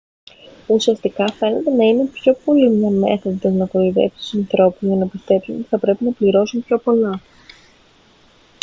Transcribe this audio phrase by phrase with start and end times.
[0.67, 5.55] ουσιαστικά φαίνεται να είναι πιο πολύ μια μέθοδος να κοροϊδέψει τους ανθρώπους για να πιστέψουν
[5.55, 7.21] ότι θα πρέπει να πληρώσουν πιο πολλά